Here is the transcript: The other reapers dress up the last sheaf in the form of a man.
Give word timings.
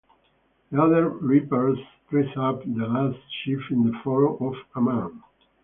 The 0.71 0.81
other 0.81 1.09
reapers 1.09 1.77
dress 2.09 2.35
up 2.35 2.63
the 2.63 2.87
last 2.87 3.19
sheaf 3.43 3.59
in 3.69 3.85
the 3.91 3.95
form 4.03 4.35
of 4.43 4.55
a 4.73 4.81
man. 4.81 5.21